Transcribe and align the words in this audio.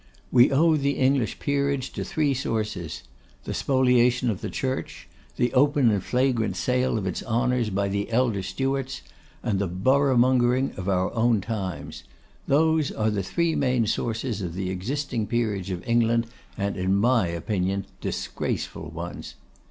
We 0.31 0.51
owe 0.51 0.77
the 0.77 0.97
English 0.97 1.37
peerage 1.37 1.91
to 1.91 2.03
three 2.03 2.33
sources: 2.33 3.03
the 3.43 3.53
spoliation 3.53 4.31
of 4.31 4.41
the 4.41 4.49
Church; 4.49 5.07
the 5.35 5.53
open 5.53 5.91
and 5.91 6.03
flagrant 6.03 6.55
sale 6.55 6.97
of 6.97 7.05
its 7.05 7.21
honours 7.21 7.69
by 7.69 7.87
the 7.87 8.11
elder 8.11 8.41
Stuarts; 8.41 9.03
and 9.43 9.59
the 9.59 9.67
boroughmongering 9.69 10.75
of 10.75 10.89
our 10.89 11.13
own 11.13 11.39
times. 11.39 12.03
Those 12.47 12.91
are 12.91 13.11
the 13.11 13.21
three 13.21 13.53
main 13.53 13.85
sources 13.85 14.41
of 14.41 14.55
the 14.55 14.71
existing 14.71 15.27
peerage 15.27 15.69
of 15.69 15.87
England, 15.87 16.25
and 16.57 16.77
in 16.77 16.95
my 16.95 17.27
opinion 17.27 17.85
disgraceful 18.01 18.89
ones. 18.89 19.35